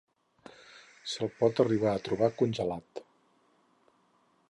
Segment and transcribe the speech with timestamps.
[1.11, 3.07] Se'l pot arribar a trobar congelat.